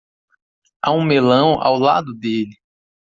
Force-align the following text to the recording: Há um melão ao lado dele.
Há 0.81 0.91
um 0.93 1.03
melão 1.05 1.61
ao 1.61 1.77
lado 1.77 2.11
dele. 2.15 2.55